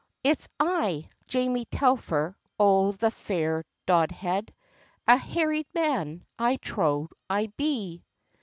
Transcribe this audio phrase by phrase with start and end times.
[0.23, 4.51] "It's I, Jamie Telfer o' the fair Dodhead,
[5.07, 8.03] A harried man I trow I be.